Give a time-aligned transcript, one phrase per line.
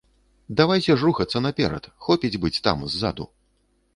[0.59, 3.29] Давайце ж рухацца наперад, хопіць быць там, ззаду.